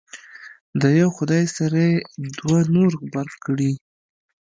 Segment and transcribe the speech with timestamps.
[0.81, 1.93] د یو خدای سره یې
[2.39, 3.71] دوه نور غبرګ کړي.